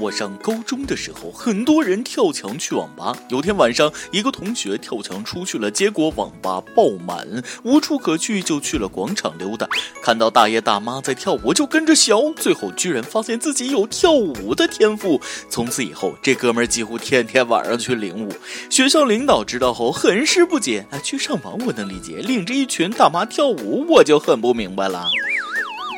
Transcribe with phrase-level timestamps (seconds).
[0.00, 3.14] 我上高中的时候，很多人跳墙去网吧。
[3.28, 9.68] 有天晚上，一个同学跳墙出去了，结果网吧爆满，无处可去，就去了广场溜达。
[10.02, 15.20] 看到大爷大妈在跳舞，就跟着学，最后居然发现自己有跳舞的天赋。
[15.50, 18.32] 从此以后，这哥们儿几乎天天晚上去领舞。
[18.70, 20.86] 学校领导知道后，很是不解。
[20.90, 25.10] 哎，去上网我能理解，领着一群大妈跳舞，我就很不明白了。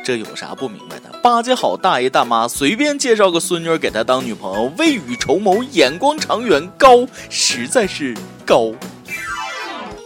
[0.03, 1.09] 这有啥不明白的？
[1.23, 8.13] 巴结好大爷大妈，随便介绍个孙女给他当女朋友，未雨绸缪，眼光长远，高，实在是
[8.45, 8.71] 高。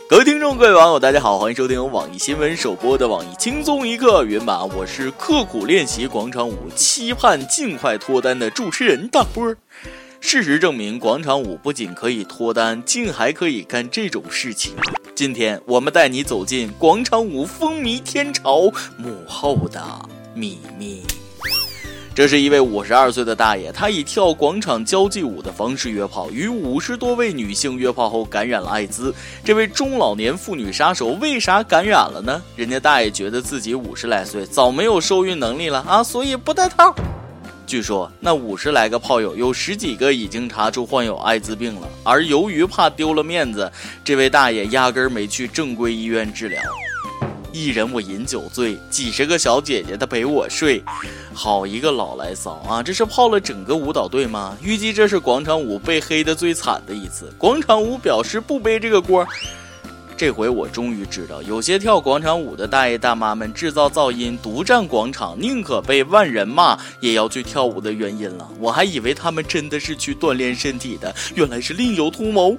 [0.08, 9.56] 各位听众，各位网友，大家好，欢迎收听由网易新闻首播的《网易轻松一刻》云版，我是刻苦练习广场舞，期盼尽快脱单的主持人大波。
[10.20, 14.74] 事实证明，广场舞不仅可以脱单，竟还可以干这种事情。
[15.16, 18.64] 今天我们带你走进广场舞风靡天朝
[18.98, 19.82] 幕后的
[20.34, 21.04] 秘密。
[22.14, 29.14] 这是一位五十二岁的大爷，他以跳广场交际舞的方式约炮，与五十多位女性约炮后感染了艾滋。
[29.46, 32.42] 这位中老年妇女杀手为啥感染了呢？
[32.56, 36.94] 人家大爷觉得自己五十来岁，早没有受孕能力了啊，所以不戴套。
[37.68, 43.70] 据说那五十来个炮友有十几个已经查出患有艾滋病了，而由于怕丢了面子，
[44.06, 46.62] 这位大爷压根儿没去正规医院治疗。
[47.52, 50.82] 一人我饮酒醉，几十个小姐姐她陪我睡，
[51.34, 52.82] 好一个老来骚啊！
[52.82, 54.58] 这是泡了整个舞蹈队吗？
[54.62, 57.34] 预计这是广场舞被黑的最惨的一次。
[57.38, 59.28] 广场舞表示不背这个锅。
[60.18, 68.50] 这回我终于知道，有些跳广场舞的大爷大妈们制造噪音、独占广场，宁可被万人骂也要去跳舞的原因了。
[68.60, 72.58] 我还以为他们真的是去锻炼身体的，原来是另有图谋。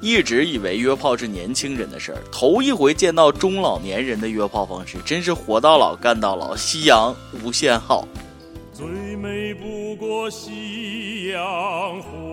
[0.00, 8.08] 一直以为约炮是年轻人的事儿，头一回见到中老年人的约炮方式，真是活到老干到老，夕阳无限好。
[8.72, 12.30] 最美不过夕阳红，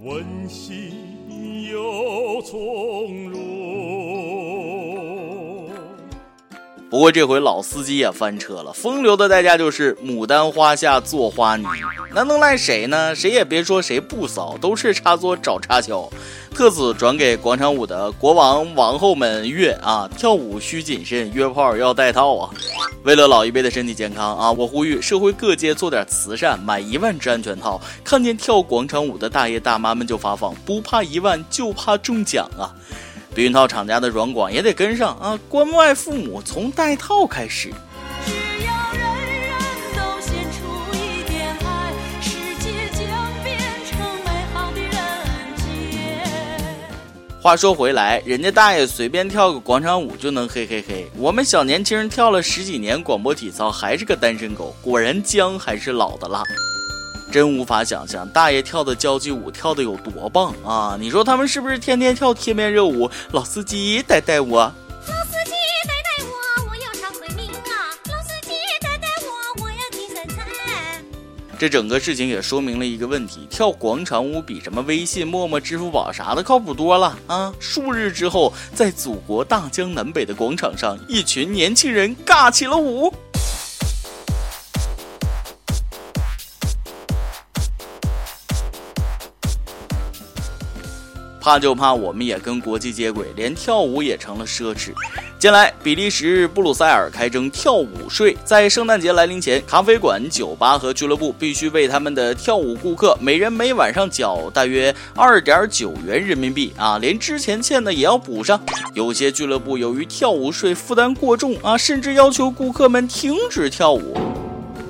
[0.00, 1.07] 温馨。
[1.78, 3.57] 又从容。
[6.90, 11.66] 不过这回老司机也翻车了，风流的代价就是牡丹花下做花泥，
[12.14, 13.14] 那能赖谁呢？
[13.14, 16.08] 谁也别说谁不骚，都是插座找插销。
[16.54, 22.50] 特此转给广场舞的国王王后们乐啊，跳舞需谨慎，约炮要带套啊。
[23.04, 27.78] 为了老一辈的身体健康啊，我呼吁社会各界做点慈善，买一万只安全套。
[28.02, 32.72] 看见跳广场舞的大爷大妈们就发放，不怕一万就怕中奖啊！
[33.34, 37.70] 避孕套厂家的软广也得跟上啊，关爱父母从戴套开始。
[47.40, 56.42] 话说回来，人家大爷随便跳个广场舞就能嘿嘿嘿，我们小年轻人跳了十几年广播体操还是个单身狗，果然姜还是老的辣。
[57.30, 60.96] 真无法想象大爷跳的交际舞跳的有多棒啊！
[60.98, 63.10] 你说他们是不是天天跳贴面热舞？
[63.32, 64.60] 老司机带带我。
[64.60, 65.52] 老司机
[65.86, 67.92] 带带我，我要唱回民啊！
[68.08, 71.04] 老司机带带我，我要听神菜
[71.58, 77.52] 这整个事情也说明了一个问题：跳广场舞比什么微信、陌陌、支付宝啥的靠谱多了啊！
[77.60, 83.12] 数日之后，在祖国大江南北的广场上，一群年轻人尬起了舞。
[91.48, 94.92] 怕就怕我们也跟国际接轨，连跳舞也成了奢侈。
[95.38, 108.60] 近来，比利时布鲁塞尔开征跳舞税，在圣诞节来临前，咖啡馆、酒吧和俱乐部必须为他们的跳舞顾客每人每晚上缴大约二点九元人民币啊，连之前欠的也要补上。
[108.92, 114.14] 有些俱乐部由于跳舞税负担过重啊，甚至要求顾客们停止跳舞。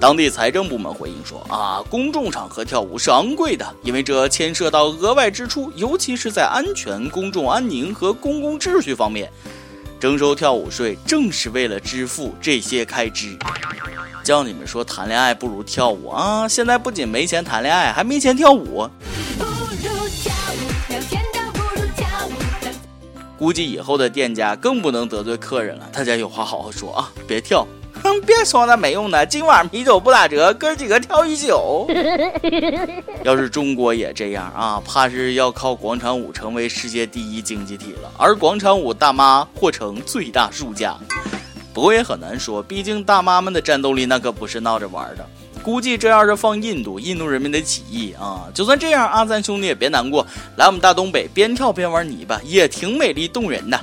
[0.01, 9.29] 当地财政部门回应说：“啊，公众场合跳舞是昂贵的，因为这牵涉到额外支出，尤其是在安全、公众安宁和公共秩序方面。
[9.99, 13.37] 征收跳舞税正是为了支付这些开支。
[14.23, 16.47] 叫你们说谈恋爱不如跳舞啊！
[16.47, 18.89] 现在不仅没钱谈恋爱，还没钱跳舞。
[23.37, 27.67] 估计以后的店家更不能得罪客人了，大家有话好好说啊，别跳。”
[28.03, 31.87] 哼，别说那没用的，今晚啤酒不打折，哥几个跳一宿。
[33.25, 40.97] 要是中国也这样啊，怕是要靠广场舞成为世界第一经济体了，而广场舞大妈或成最大输家。
[41.75, 45.25] 不过也很难说，毕竟大妈们的战斗力那可不是闹着玩的。
[45.63, 48.47] 估计这要是放印度，印度人民得起义啊！
[48.55, 53.79] 就算这样，阿三兄弟也别难过，来我们大东北，边跳边玩泥巴，也挺美丽动人的。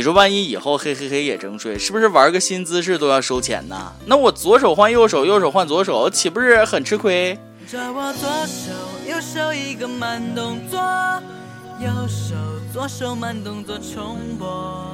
[0.00, 3.92] 你说万一以后嘿嘿嘿也征税，是不是玩个新姿势都要收钱呢？
[4.06, 7.38] 那我左手换右手，右手换左手，岂不是很吃亏？
[7.70, 8.72] 我左手
[9.06, 10.80] 右手一个慢动作，
[11.80, 12.34] 右手
[12.72, 14.86] 左手慢动作重播。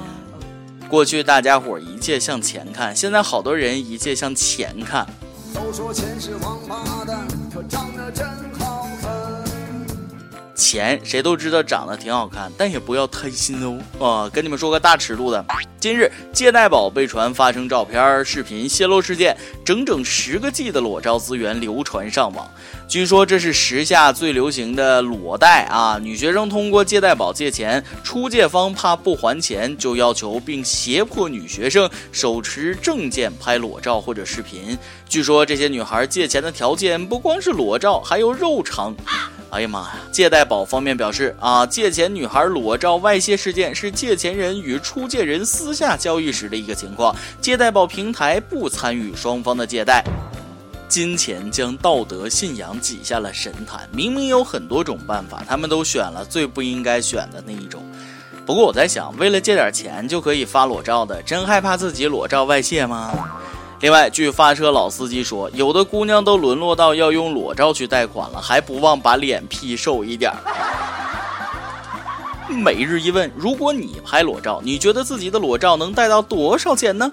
[0.88, 5.06] 过去大家伙一切向前看，现在好多人一切向钱看。
[5.54, 8.45] 都说钱是王八蛋，可长得真。
[10.56, 14.30] 钱谁都知道长得挺好看，但也不要贪心哦啊！
[14.32, 15.44] 跟你们说个大尺度的，
[15.78, 22.48] 今日借贷宝被传发生照片、视频泄露事件，整整十个 G 的裸照资源流传上网。
[22.88, 25.98] 据说这是时下最流行的裸贷啊！
[26.00, 34.78] 女学生通过借贷宝借钱，出借方怕不还钱，就要求并胁迫女学生手持证件拍裸照或者视频。
[35.08, 38.94] 据说这些女孩借钱的条件不光是裸照，还有肉偿。
[39.50, 39.96] 哎呀妈呀！
[40.10, 50.04] 借贷宝方面表示啊，借钱女孩裸照外泄事件是借钱人与出借人私下交易时的一个情况，借贷宝平台不参与双方的借贷。
[50.88, 57.82] 金钱将道德信仰挤下了神坛，明明有很多种办法，他们都选了最不应该选的那一种。
[58.44, 63.12] 不过我在想，为了借点钱就可以发裸照的，真害怕自己裸照外泄吗？
[63.80, 70.32] 另外，据发车老司机说，有的姑娘都沦落到要用裸照去贷款了，还不忘把脸 P 瘦一点。
[72.48, 77.10] 每日一问：如果你拍裸照，你觉得自己的裸照能贷到多少钱呢？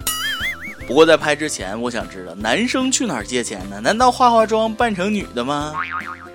[0.88, 3.82] 不过在拍之前，我想知道男生去哪儿借钱呢？
[3.82, 5.74] 难道化化妆扮成女的吗？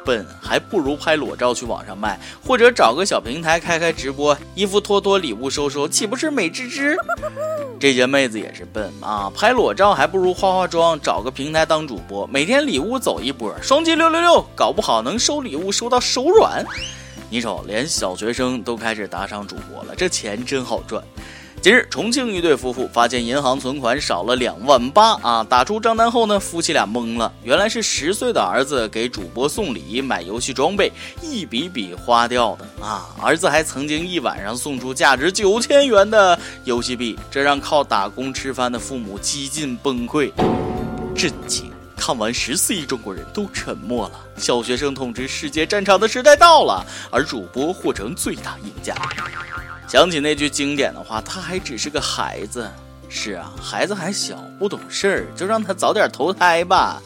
[0.08, 6.96] 笨，还不如拍裸照去网上卖，或者找个小平台开开直播，衣服脱脱，礼物收收，岂不是美滋滋？
[7.78, 16.64] 这些妹子也是笨啊，拍裸照还不如化化妆，找个平台当主播，每天礼物走一波，双击六六六，搞不好能收礼物收到手软。
[17.28, 21.04] 你瞅，连小学生都开始打赏主播了，这钱真好赚。
[21.60, 25.44] 近日，重庆一对夫妇发现银行存款少了两万八啊！
[25.48, 33.08] 打出账单后呢，夫妻俩懵了，原来是十岁的儿子给主播送礼、买游戏装备，一笔笔花掉的啊！
[33.20, 40.32] 儿子还曾经一晚上送出价值九千元的游戏币，这让靠打工吃饭的父母几近崩溃。
[41.14, 41.72] 震惊！
[41.96, 44.20] 看完十四亿中国人都沉默了。
[44.36, 48.94] 小学生统治世界战场的时代到了，而主播或成最大赢家。
[49.88, 52.70] 想起那句经典的话，他还只是个孩子。
[53.08, 57.00] 是啊，孩子还小，不懂事儿，就让他早点投胎吧。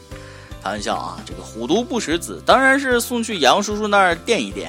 [0.65, 4.69] 开玩笑啊，这个虎毒不食子，当然是送去杨叔叔那儿垫一垫。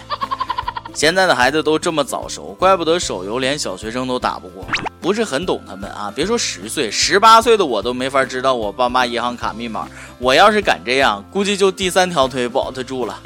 [0.94, 4.64] 现在的孩子都这么早熟，怪不得手游连小学生都打不过。
[5.02, 9.88] 不是很懂他们啊，别说十岁，十八岁的我都没法知道我爸妈银行卡密码。
[10.20, 13.20] 我要是敢这样，估计就第三条腿保得住了。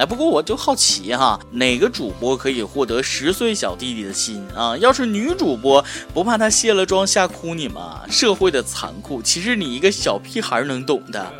[0.00, 4.74] 哎，不过我就好奇哈，哪个主播可以获得十岁小弟弟的心啊？
[4.78, 8.00] 要是女主播，不怕他卸了妆吓哭你吗？
[8.08, 11.30] 社会的残酷，其实你一个小屁孩能懂的？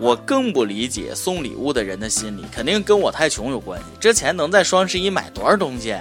[0.00, 3.84] 我更不理解送礼物的人的心理，肯定跟我太穷有关系。
[4.00, 5.94] 这钱能在双十一买多少东西？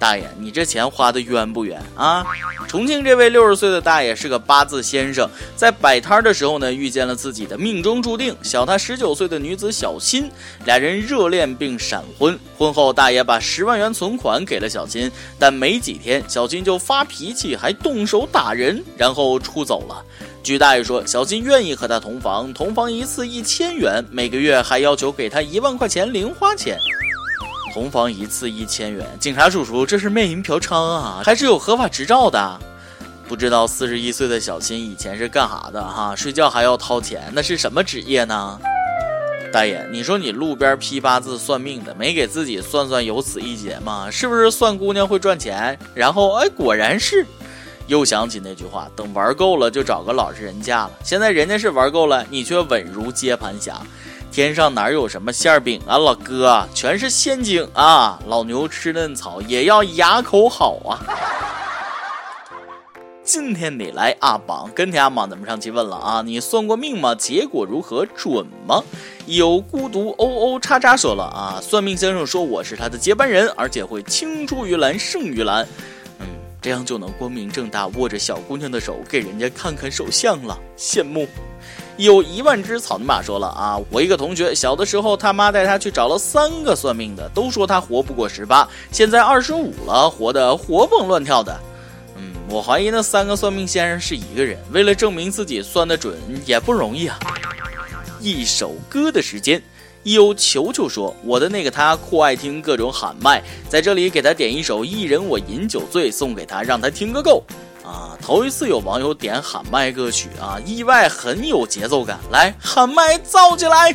[0.00, 2.24] 大爷，你这钱花的冤不冤啊？
[2.66, 10.30] 重庆这位六十岁的大爷是个八字先生，在摆摊的时候呢，遇见了自己的命中注定，小他十九岁的女子小新，
[10.64, 12.38] 俩人热恋并闪婚。
[12.56, 20.02] 婚后，大爷把十万元存款给了小新，但没几天，小新就发脾气，还动手打人，然后出走了。
[20.42, 26.78] 据大爷说，小新愿意和他同房，同房一次一千元，每个月还要求给他一万块钱零花钱。
[27.72, 32.60] 同房一次一千元，警察叔叔，这是卖淫嫖娼啊，还是有合法执照的？
[33.28, 36.16] 不知道四十一岁的小新以前是干啥的哈？
[36.16, 38.58] 睡觉还要掏钱，那是什么职业呢？
[39.52, 44.10] 大爷，你说你路边批八字算命的，没给自己算算有此一劫吗？
[44.10, 45.78] 是不是算姑娘会赚钱？
[45.94, 47.24] 然后哎，果然是，
[47.86, 50.90] 又想起那句话，等玩够了就找个老实人嫁了。
[51.04, 53.80] 现在人家是玩够了，你却稳如接盘侠。
[54.30, 58.18] 天上哪有什么馅饼啊，老哥，全是陷阱啊！
[58.28, 61.02] 老牛吃嫩草也要牙口好啊！
[63.24, 67.12] 今天得来阿榜跟天阿榜咱们上期问了啊，你算过命吗？
[67.14, 68.06] 结果如何？
[68.06, 68.82] 准吗？
[69.26, 75.66] 有孤独 O O 叉叉说了啊，算命先生说我是他的接班人，而且会青出于蓝胜于蓝，
[76.20, 76.26] 嗯，
[76.62, 81.28] 这样就能光明正大握着小姑娘的手给人家看看手相了，羡慕。
[82.00, 91.60] 有一万只草泥马说了啊，我一个同学小的时候，他妈带他去找了三个算命的，都说他活不过十八，现在二十五了，活得活蹦乱跳的。
[92.16, 96.16] 嗯，我怀疑那三个算命先生是一个人，为了证明自己算得准
[96.46, 97.18] 也不容易啊。
[98.18, 99.62] 一首歌的时间。
[100.02, 107.44] 有球球说：“我的那个他酷爱听各种喊麦，在这里给他点一首《一人我饮酒醉》，送给他，让他听个够。”
[107.84, 113.94] 啊，头一次有网友点喊麦歌曲啊，意外很有节奏感，来喊麦造起来。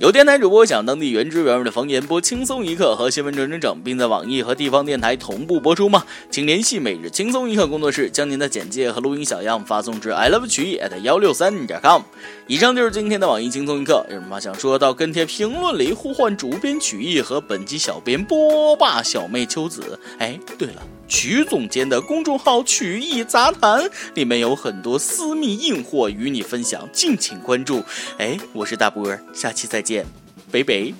[0.00, 6.04] 有电台主播想当地原汁原味的方言播轻松一刻和新闻整整整，并在网易和地方电台同步播出吗？
[6.30, 12.02] 请联系每日轻松一刻工作室，将您的简介和录音小样发送至 i love 曲艺 at 幺六三点 com。
[12.48, 19.98] 以上就是今天的网易轻松一刻，有什么想说到跟帖评论里呼唤主编曲艺和本期小编波霸小妹秋子。
[20.18, 20.82] 哎，对了。
[21.06, 27.82] 曲总监的公众号“曲艺杂谈”里面有很多私密硬货与你分享，敬请关注。
[28.18, 30.04] 哎，我是大波儿，下期再见，
[30.50, 30.94] 北北。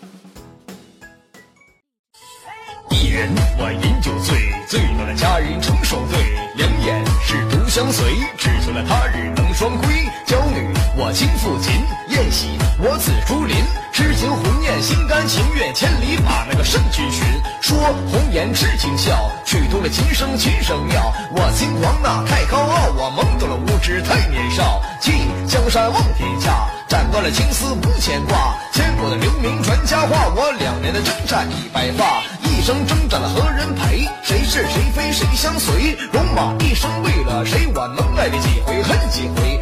[2.91, 4.37] 一人我饮酒醉，
[4.69, 6.19] 醉了佳人成双对，
[6.57, 8.05] 两眼是独相随，
[8.37, 10.05] 只求了他日能双归。
[10.27, 11.81] 娇女我轻抚琴，
[12.11, 13.57] 宴喜我紫竹林，
[13.95, 17.25] 痴情红颜心甘情愿，千里把那个圣君寻。
[17.61, 17.79] 说
[18.11, 21.13] 红颜痴情笑，曲动了琴声，琴声妙。
[21.31, 24.83] 我轻狂那太高傲，我懵懂了无知太年少。
[25.01, 25.13] 弃
[25.47, 28.57] 江山望天下，斩断了情丝无牵挂。
[28.73, 32.21] 千古的留名传佳话，我两年的征战已白发。
[32.43, 34.09] 一生征战了何人陪？
[34.25, 35.97] 谁是谁非谁相随？
[36.11, 37.69] 戎马一生为了谁？
[37.73, 39.61] 我能爱你几回恨几回？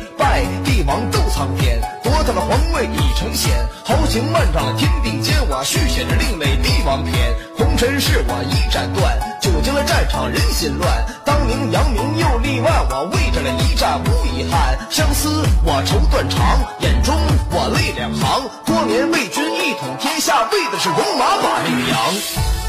[0.65, 3.53] 帝王斗苍天，夺得了皇位已成仙。
[3.85, 7.15] 豪情万丈天地间，我续写着另类帝王篇。
[7.57, 11.05] 红尘事我一斩断，久经了战场人心乱。
[11.25, 14.79] 当年扬名又立万，我为这了一战无遗憾。
[14.91, 15.29] 相思
[15.65, 17.15] 我愁断肠，眼中
[17.51, 18.51] 我泪两行。
[18.65, 22.62] 多年为君一统天下，为的是戎马把绿杨。